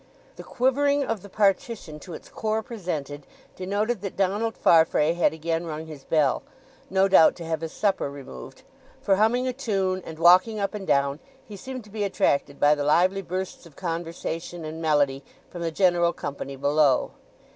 The 0.35 0.43
quivering 0.43 1.03
of 1.03 1.21
the 1.21 1.29
partition 1.29 1.99
to 1.99 2.15
its 2.15 2.27
core 2.27 2.63
presently 2.63 3.21
denoted 3.55 4.01
that 4.01 4.15
Donald 4.17 4.57
Farfrae 4.57 5.13
had 5.13 5.31
again 5.31 5.67
rung 5.67 5.85
his 5.85 6.03
bell, 6.05 6.41
no 6.89 7.07
doubt 7.07 7.35
to 7.35 7.45
have 7.45 7.61
his 7.61 7.71
supper 7.71 8.09
removed; 8.09 8.63
for 8.99 9.17
humming 9.17 9.47
a 9.47 9.53
tune, 9.53 10.01
and 10.03 10.17
walking 10.17 10.59
up 10.59 10.73
and 10.73 10.87
down, 10.87 11.19
he 11.45 11.55
seemed 11.55 11.83
to 11.83 11.91
be 11.91 12.03
attracted 12.03 12.59
by 12.59 12.73
the 12.73 12.83
lively 12.83 13.21
bursts 13.21 13.67
of 13.67 13.75
conversation 13.75 14.65
and 14.65 14.81
melody 14.81 15.23
from 15.51 15.61
the 15.61 15.69
general 15.69 16.13
company 16.13 16.55
below. 16.55 17.11